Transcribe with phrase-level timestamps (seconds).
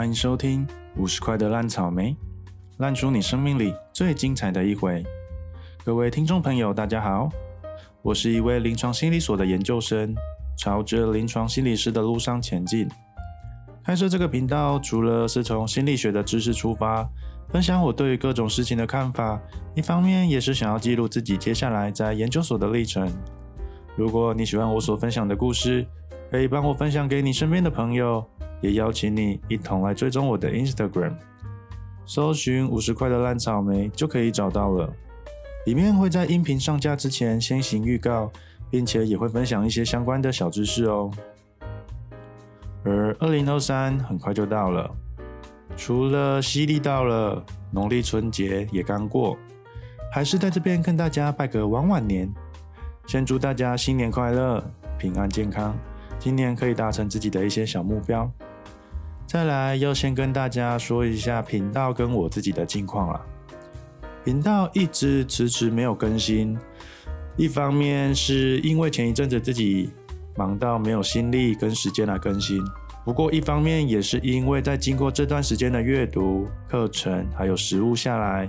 [0.00, 0.66] 欢迎收听
[0.96, 2.16] 五十块的烂草莓，
[2.78, 5.04] 烂出你生命里最精彩的一回。
[5.84, 7.28] 各位听众朋友，大家好，
[8.00, 10.14] 我是一位临床心理所的研究生，
[10.56, 12.88] 朝着临床心理师的路上前进。
[13.84, 17.06] 开设这个频道，除了是从心理学的知识出发，
[17.50, 19.38] 分享我对于各种事情的看法，
[19.74, 23.06] 一方面也是想要记录自己接下来在研究所的历程。
[23.96, 25.86] 如果你喜欢我所分享的故事，
[26.30, 28.24] 可以帮我分享给你身边的朋友，
[28.60, 31.14] 也邀请你一同来追踪我的 Instagram，
[32.06, 34.92] 搜寻五十块的烂草莓就可以找到了。
[35.66, 38.30] 里面会在音频上架之前先行预告，
[38.70, 41.10] 并且也会分享一些相关的小知识哦。
[42.84, 44.90] 而二零二三很快就到了，
[45.76, 49.36] 除了西历到了，农历春节也刚过，
[50.12, 52.32] 还是在这边跟大家拜个晚晚年，
[53.06, 54.64] 先祝大家新年快乐，
[54.96, 55.76] 平安健康。
[56.20, 58.30] 今年可以达成自己的一些小目标。
[59.26, 63.20] 再来要先跟大家说一下频道跟我自己的近况了。
[64.22, 66.58] 频道一直迟迟没有更新，
[67.36, 69.90] 一方面是因为前一阵子自己
[70.36, 72.62] 忙到没有心力跟时间来更新，
[73.02, 78.46] 不过一方面也是因为在经过这段时间的阅读课程还有实物下来，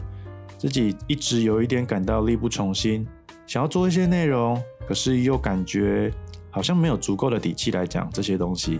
[0.57, 3.07] 自己一直有一点感到力不从心，
[3.47, 6.11] 想要做一些内容，可是又感觉。
[6.51, 8.79] 好像没有足够的底气来讲这些东西。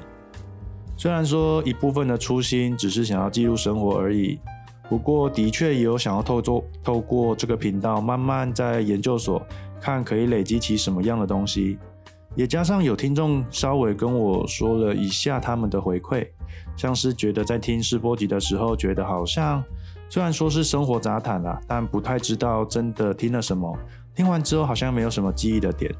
[0.95, 4.39] 虽然说一部分的初心只是想要记录生活而已，
[4.87, 9.41] 不过的确也有想要透过透过这个频道，慢慢在研究所
[9.79, 11.79] 看可以累积起什么样的东西。
[12.35, 16.27] 也加上有听众稍微跟我说了一下他们的回馈，
[16.77, 19.63] 像是觉得在听试播集的时候，觉得好像
[20.07, 23.77] 虽然说是生活杂谈啦，但不太知道真的听了什么。
[24.15, 25.93] 听完之后好像没有什么记忆的点。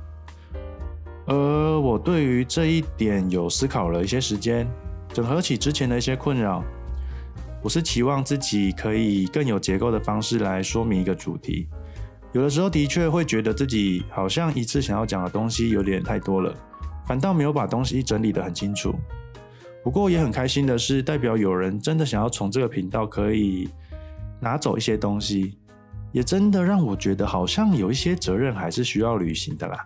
[1.32, 4.68] 而我对于这一点有思考了一些时间，
[5.14, 6.61] 整合起之前的一些困扰，
[7.64, 11.70] 我是期望自己可以更有结构的方式来说明一个主题。
[12.33, 16.54] 有的时候的确会觉得自己好像一次想要讲的东西有点太多了，
[17.08, 18.94] 反倒没有把东西整理得很清楚。
[19.86, 23.70] 不过也很开心的是，代表有人真的想要从这个频道可以
[24.42, 25.58] 拿走一些东西，
[26.11, 29.86] 也真的让我觉得好像有一些责任还是需要履行的啦。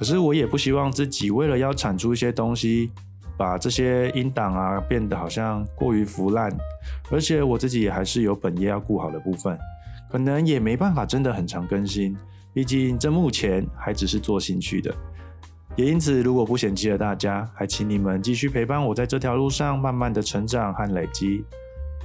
[0.00, 2.90] 可是我也不希望自己为了要产出一些东西，
[3.36, 6.50] 把这些音档啊变得好像过于腐烂，
[7.10, 9.58] 而且我自己也还是有本业要顾好的部分，
[10.10, 12.16] 可能也没办法真的很常更新，
[12.54, 14.90] 毕竟这目前还只是做兴趣的。
[15.76, 21.44] 也因此，如果不嫌弃了大家，还请你们继续陪伴我在这条路上慢慢的成长和累积，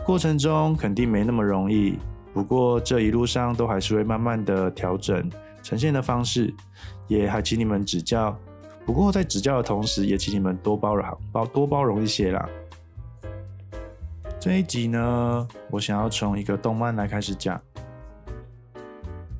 [0.06, 1.98] 过程中肯定没那么容易，
[2.34, 5.32] 不过这一路上都还是会慢慢的调整。
[5.64, 6.54] 呈现的方式，
[7.08, 8.38] 也还请你们指教。
[8.86, 12.48] 不过在指教的同时，也请你们多包容，包多包容一些啦。
[14.40, 17.60] 这一集呢，我想要从一个动漫来开始讲。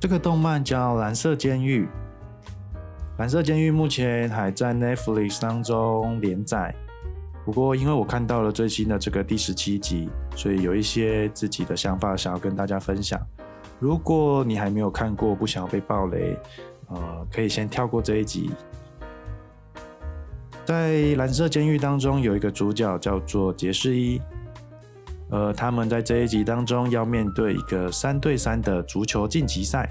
[0.00, 1.84] 这个动漫叫《蓝色监狱》。
[3.18, 6.74] 《蓝色监狱》目前还在 Netflix 当中连载。
[7.44, 13.20] 不过因为我看到了最新的这个第十七集，所以有一些自己的想法想要跟大家分享。
[13.78, 16.36] 如果你还没有看过，不想要被暴雷，
[16.88, 18.50] 呃，可以先跳过这一集。
[20.64, 24.20] 在蓝色监狱当中，有一个主角叫做杰士伊，
[25.30, 29.88] 呃，他们在这一集当中要面对一个三对三的足球晋级赛。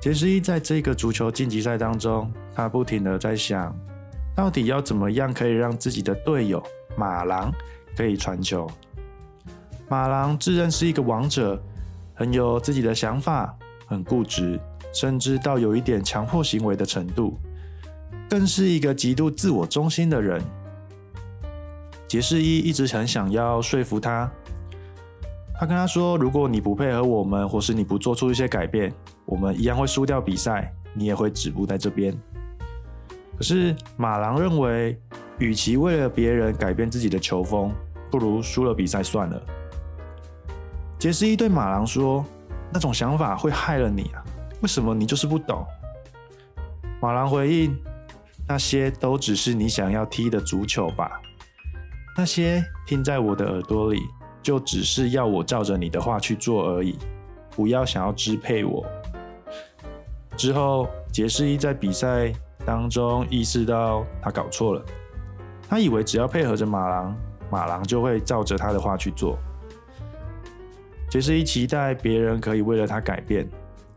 [0.00, 3.74] 杰士伊在这个足球晋级赛当中，他不停的在想，
[4.34, 6.62] 到底要怎么样可以让自己的队友
[6.96, 7.52] 马郎
[7.96, 8.70] 可以传球。
[9.88, 11.60] 马郎自认是一个王者。
[12.18, 14.58] 很有自己的想法，很固执，
[14.92, 17.38] 甚至到有一点强迫行为的程度，
[18.28, 20.42] 更是一个极度自我中心的人。
[22.06, 24.30] 杰士伊一直很想要说服他，
[25.58, 28.92] 他跟他说：“如果你不配合我们，或是你不做出一些改变，
[29.26, 32.16] 我们一样会输掉比赛，你也会止步在这边。”
[33.36, 34.98] 可是马郎认为，
[35.38, 37.70] 与其为了别人改变自己的球风，
[38.10, 39.42] 不如输了比赛算了。
[40.98, 42.24] 杰斯伊对马郎说
[42.72, 44.24] ：“那种想法会害了你啊！
[44.60, 45.66] 为什么你就是不懂？”
[47.00, 47.76] 马郎回应
[48.48, 51.20] ：“那些都只是你想要踢的足球吧？
[52.16, 54.00] 那些听在我的耳朵里，
[54.42, 56.98] 就只是要我照着你的话去做而已，
[57.50, 58.84] 不要想要支配我。”
[60.36, 62.32] 之后，杰士一在比赛
[62.64, 64.84] 当中意识到他搞错了，
[65.68, 67.16] 他以为只要配合着马郎，
[67.50, 69.38] 马郎就会照着他的话去做。
[71.10, 73.48] 杰士一期待别人可以为了他改变，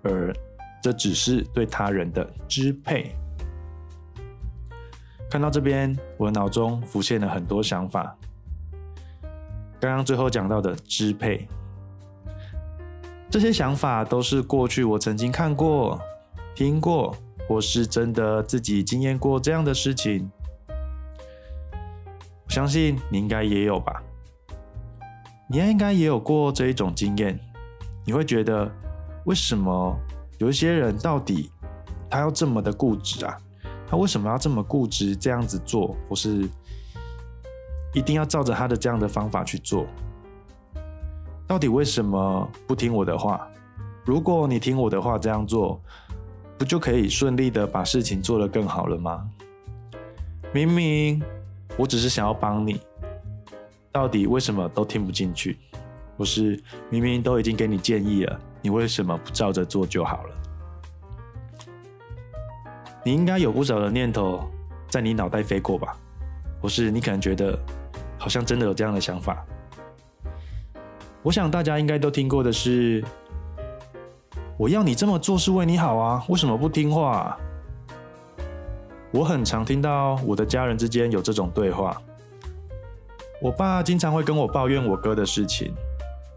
[0.03, 0.33] 而
[0.81, 3.15] 这只是对他人的支配。
[5.29, 8.17] 看到这边，我脑中浮现了很多想法。
[9.79, 11.47] 刚刚最后讲到的支配，
[13.29, 15.99] 这些想法都是过去我曾经看过、
[16.53, 17.15] 听过，
[17.47, 20.29] 或是真的自己经验过这样的事情。
[22.45, 24.03] 我相信你应该也有吧？
[25.47, 27.39] 你应该也有过这一种经验。
[28.05, 28.69] 你会觉得，
[29.25, 29.97] 为什么
[30.41, 31.51] 有一些人到底
[32.09, 33.37] 他要这么的固执啊？
[33.87, 36.49] 他为什么要这么固执这样子做，或是？
[37.93, 39.85] 一定要照着他的这样的方法去做。
[41.45, 43.47] 到底为什么不听我的话？
[44.03, 45.79] 如果你听我的话这样做，
[46.57, 49.29] 不就可以顺利的把事情做得更好了吗？
[50.51, 51.21] 明明
[51.77, 52.81] 我只是想要帮你，
[53.91, 55.59] 到底为什么都听不进去？
[56.17, 56.59] 不是
[56.89, 60.35] 明明都已经给你建议了，你为什么不照着做就好了？
[63.03, 64.49] 你应该有不少的念头
[64.87, 65.95] 在你脑袋飞过吧？
[66.61, 67.57] 不是你可能觉得。
[68.21, 69.43] 好像真的有这样的想法。
[71.23, 73.03] 我想大家应该都听过的是
[74.59, 77.35] ：“我要你这么做是为你好啊，为什么不听话？”
[79.09, 81.99] 我很常听到我的家人之间有这种对话。
[83.41, 85.73] 我爸经常会跟我抱怨我哥的事情，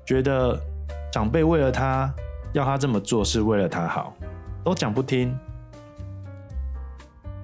[0.06, 0.58] 觉得
[1.14, 2.12] 长辈为了他
[2.54, 4.12] 要他这么做是为了他好，
[4.64, 5.32] 都讲不听。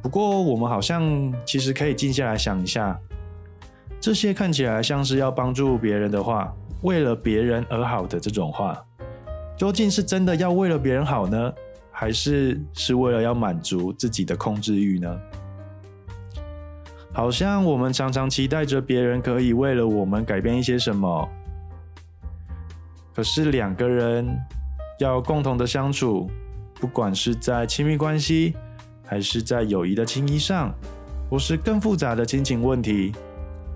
[0.03, 2.99] 不过我们好像其实可以静下来想一下。
[4.01, 6.53] 这些看起来像是要帮助别人的话，
[6.83, 8.77] 为了别人而好的这种话，
[9.57, 11.53] 究竟是真的要为了别人好呢，
[11.93, 15.17] 还是是为了要满足自己的控制欲呢？
[17.13, 21.29] 好像我们常常期待着别人可以为了我们改变一些什么，
[23.15, 24.27] 可是两个人
[24.99, 26.31] 要共同的相处，
[26.75, 28.55] 不管是在亲密关系，
[29.07, 30.73] 还是在友谊的情谊上，
[31.29, 33.13] 或是更复杂的亲情问题。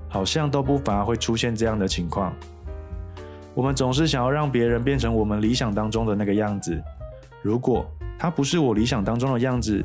[0.07, 2.33] 好像都不乏会出现这样的情况。
[3.53, 6.81] 我们总是想要让别人变成我们理想当中的那个样子。
[7.43, 7.85] 如果
[8.17, 9.85] 他不是我理想当中的样子，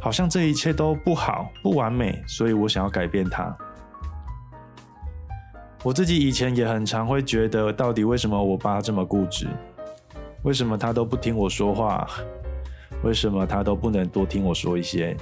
[0.00, 3.54] 好像这一切都不好、不完美，所以我想要改变他。
[5.84, 9.46] 我自己以前也很常会觉得，到底为什么我爸这么固执？
[10.42, 12.08] 为什么他都不听我说话？
[13.04, 15.16] 为什么他都不能多听我说一些？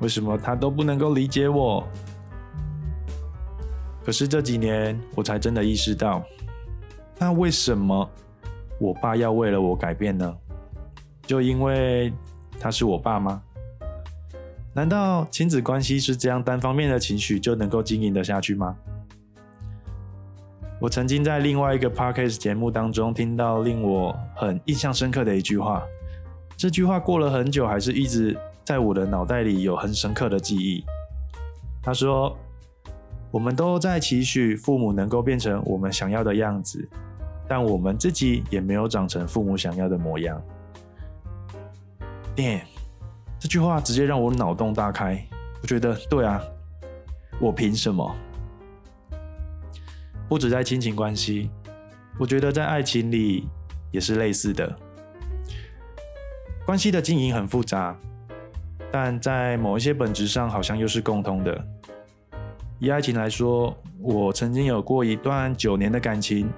[0.00, 1.86] 为什么他都不能够理解我？
[4.04, 6.24] 可是这几年，我才真的意识到，
[7.18, 8.10] 那为什么
[8.78, 10.36] 我爸要为了我改变呢？
[11.22, 12.12] 就因为
[12.58, 13.40] 他是我爸吗？
[14.74, 18.76] 难道亲子关系是这样单方面的情绪就能够经营得下去吗？
[20.80, 25.82] 我曾经在另外一个 podcast 节目当中听到令我很印象深刻的一句话，
[26.56, 30.84] 这句话过了很久，还是一直在我的脑袋里有很深刻的记忆。
[31.82, 32.36] 他说。
[33.32, 36.88] 我们都在期许父母能够变成我们想要的样子，
[37.46, 40.40] 但我们自己也没有长成父母想要的模样。
[42.36, 42.64] 耶，
[43.38, 45.22] 这句话直接让我脑洞大开。
[45.60, 46.40] 我觉得，对啊，
[47.38, 48.16] 我凭什么？
[50.28, 51.50] 不止在亲情关系，
[52.18, 53.48] 我觉得在爱情里
[53.92, 54.76] 也是类似的。
[56.64, 57.96] 关系的经营很复杂，
[58.90, 61.64] 但在某一些本质上，好像又是共通的。
[62.80, 66.50] 以爱情来说，我曾经有过一段九年的感情，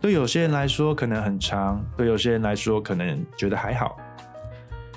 [0.00, 3.96] 对有些人来说可能很长，对有些人来说可能觉得还好。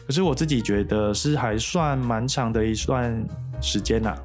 [0.07, 3.23] 可是我自己觉得是还算蛮长的一段
[3.61, 4.15] 时间呐。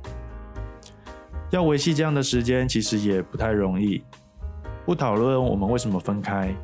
[1.51, 4.03] 要维系这样的时间，其实也不太容易。
[4.87, 6.55] 不讨论我们为什么分开，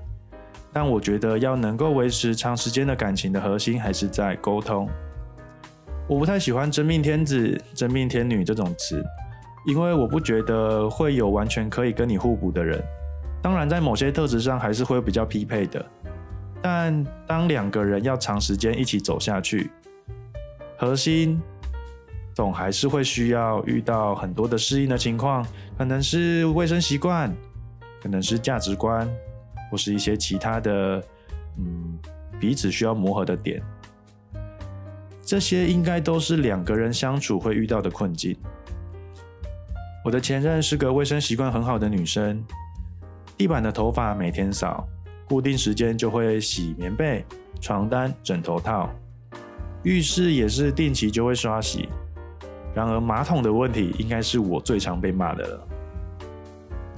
[0.72, 4.88] 但我觉得要能够维持长时间的感情的核心还是在沟通。
[6.08, 9.04] 我不太喜欢“真命天子”“真命天女”这种词。
[9.66, 12.80] 因为我不觉得会有完全可以跟你互补的人，
[13.42, 15.84] 当然在某些特质上还是会比较匹配的。
[16.62, 19.68] 但当两个人要长时间一起走下去，
[20.78, 21.42] 核心
[22.36, 25.42] 总还是会需要遇到很多的适应的情况，
[25.78, 27.34] 可能是卫生习惯，
[28.02, 29.08] 可能是价值观，
[29.70, 31.02] 或是一些其他的，
[31.56, 31.98] 嗯，
[32.38, 33.62] 彼此需要磨合的点。
[35.22, 38.36] 这些应该都是两个人相处会遇到的困境。
[40.04, 42.44] 我的前任是个卫生习惯很好的女生，
[43.34, 44.86] 地板的头发每天扫，
[45.26, 47.24] 固定时间就会洗棉被、
[47.62, 48.90] 床单、枕头套，
[49.84, 51.88] 浴室也是定期就会刷洗。
[52.76, 55.68] 然而马桶的问题应该是我最常被骂的了。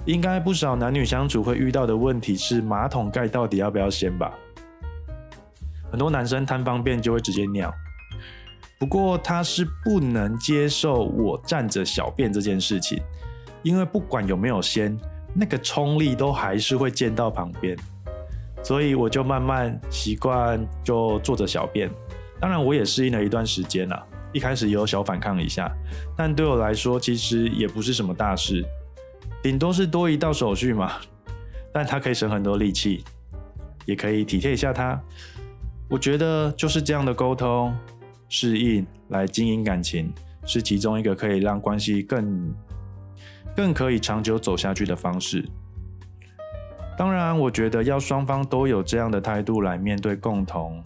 [0.06, 4.32] 应该不少男女相处会遇到的问题是马桶盖到底要不要掀吧？
[5.88, 7.72] 很多男生贪方便就会直接尿。
[8.76, 13.00] 不过他是不能接受我站着小便这件事情，
[13.62, 14.98] 因为不管有没有先，
[15.32, 17.76] 那个冲力都还是会溅到旁边，
[18.64, 21.88] 所以我就慢慢习惯就坐着小便。
[22.40, 24.06] 当然，我也适应了一段时间了，
[24.38, 25.68] 一开始也有小反抗一下，
[26.16, 28.64] 但对我来说其实也不是什么大事，
[29.42, 30.92] 顶多是多一道手续嘛。
[31.72, 33.02] 但它可以省很多力气，
[33.84, 34.96] 也可以体贴一下他。
[35.90, 37.76] 我觉得就是这样的沟通、
[38.28, 40.14] 适应来经营感情，
[40.46, 42.54] 是其中一个可以让关系更、
[43.56, 45.44] 更可以长久走下去的方式。
[46.96, 50.80] 当然，我觉得要双方都有这样的态度来面对共同、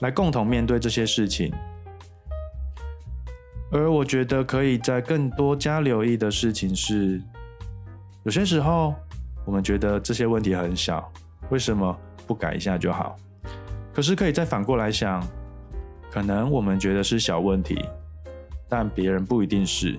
[0.00, 1.54] 来共同面对这些事情。
[3.70, 7.20] 而我觉得可以在更多加留意的事情是，
[8.24, 8.94] 有些时候
[9.44, 11.10] 我们觉得这些问题很小，
[11.50, 11.96] 为什么
[12.26, 13.16] 不改一下就好？
[13.92, 15.22] 可是可以再反过来想，
[16.10, 17.84] 可能我们觉得是小问题，
[18.68, 19.98] 但别人不一定是。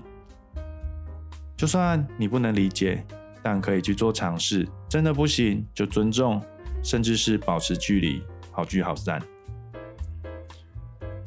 [1.56, 3.06] 就算你不能理解，
[3.44, 4.68] 但可以去做尝试。
[4.88, 6.42] 真的不行，就尊重，
[6.82, 9.22] 甚至是保持距离，好聚好散。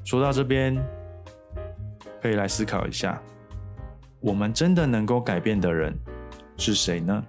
[0.04, 0.74] 说到这边，
[2.22, 3.20] 可以来思考一下：
[4.20, 5.92] 我们真的能够改变的人
[6.56, 7.24] 是谁呢？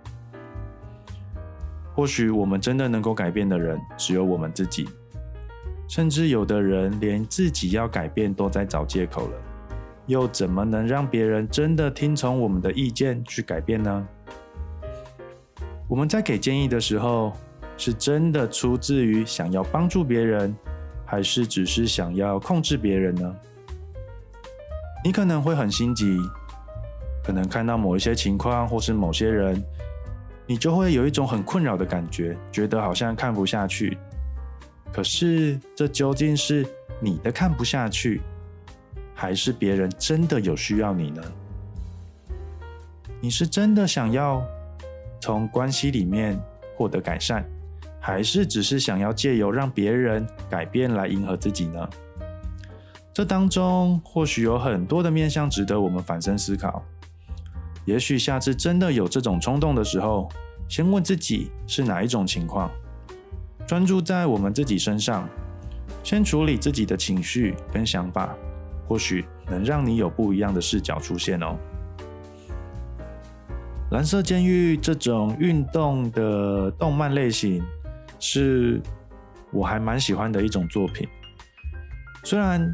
[1.96, 4.88] 或许我们真的能够改变的人，只有我们自己。
[5.88, 9.38] 甚至有的人连自己要改变都在找借口了，
[10.06, 14.08] 又怎么能让别人真的听从我们的意见去改变呢？
[15.88, 17.34] 我们在给建议的时候，
[17.78, 20.56] 是真的出自于想要帮助别人，
[21.04, 23.36] 还是只是想要控制别人呢？
[25.04, 26.18] 你可能会很心急，
[27.26, 29.62] 可能看到某一些情况或是某些人，
[30.48, 33.98] 你就会有一种很困扰的感觉，觉得好像看不下去。
[34.94, 36.66] 可是，这究竟是
[37.02, 38.22] 你的看不下去，
[39.14, 41.22] 还是别人真的有需要你呢？
[43.20, 44.42] 你是真的想要
[45.20, 46.40] 从关系里面
[46.78, 47.44] 获得改善，
[48.00, 51.90] 还是只是想要借由让别人改变来迎合自己呢？
[53.14, 56.84] 这当中或许有很多的面向值得我们反身思考。
[57.86, 60.28] 也许下次真的有这种冲动的时候，
[60.68, 62.72] 先问自己是哪一种情况。
[63.68, 65.30] 专注在我们自己身上，
[66.04, 68.36] 先处理自己的情绪跟想法，
[68.88, 71.56] 或许能让你有不一样的视角出现哦。
[73.92, 77.64] 蓝色监狱这种运动的动漫类型，
[78.20, 78.82] 是
[79.52, 81.08] 我还蛮喜欢的一种作品。
[82.24, 82.74] 虽然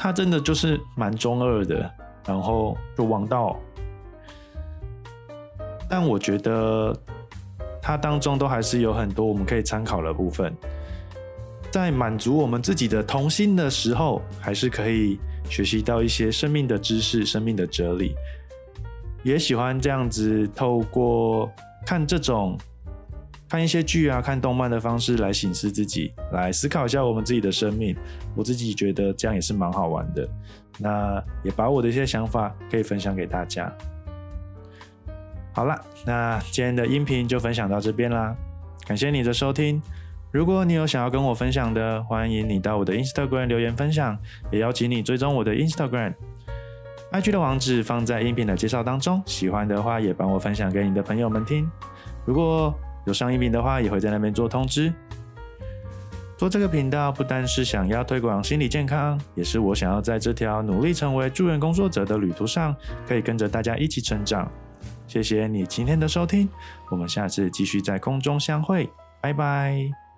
[0.00, 1.88] 他真的就是蛮中二的，
[2.26, 3.60] 然后就王道，
[5.88, 6.96] 但我觉得。
[7.82, 10.54] 他当中都还是有很多我们可以参考的部分，
[11.70, 18.14] 在满足我们自己的童心的时候，还是可以学习到一些生命的知识、生命的哲理。
[19.22, 21.50] 也喜欢这样子透过
[21.86, 22.56] 看这种
[23.50, 27.96] 看一些剧啊、看动漫的方式来醒思自己，来思考一下我们自己的生命。
[28.36, 30.28] 我自己觉得这样也是蛮好玩的。
[30.78, 33.70] 那也把我的一些想法可以分享给大家。
[35.52, 38.32] 好了，那今天的音频就分享到这边啦，
[38.86, 39.82] 感谢你的收听。
[40.30, 44.16] 如果你有想要跟我分享的，欢迎你到我的 Instagram 留言分享，
[44.52, 49.20] 也邀请你追踪我的 Instagram，IG 的网址放在音频的介绍当中。
[49.26, 51.68] 喜欢的话也帮我分享给你的朋友们听。
[52.24, 52.72] 如果
[53.04, 54.92] 有上一名的话，也会在那边做通知。
[56.36, 62.74] 做这个频道不单是想要推广心理健康，也是我想要在这条努力成为助人工作者的旅途上，
[63.06, 64.50] 可以跟着大家一起成长。
[65.06, 66.48] 谢谢你今天的收听，
[66.90, 68.88] 我们下次继续在空中相会，
[69.20, 70.09] 拜拜。